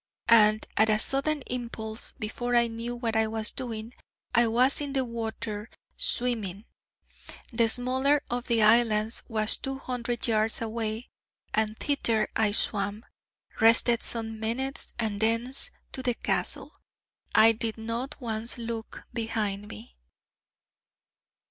[0.29, 3.93] And at a sudden impulse, before I knew what I was doing,
[4.33, 6.65] I was in the water swimming.
[7.53, 11.11] The smaller of the islands was two hundred yards away,
[11.53, 13.05] and thither I swam,
[13.59, 16.73] rested some minutes, and thence to the Castle.
[17.35, 19.97] I did not once look behind me.